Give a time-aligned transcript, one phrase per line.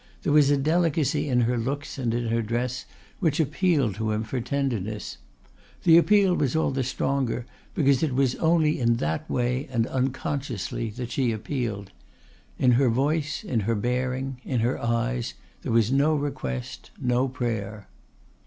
[0.23, 2.85] There was a delicacy in her looks and in her dress
[3.19, 5.17] which appealed to him for tenderness.
[5.83, 10.89] The appeal was all the stronger because it was only in that way and unconsciously
[10.89, 11.91] that she appealed.
[12.57, 17.87] In her voice, in her bearing, in her eyes there was no request, no prayer.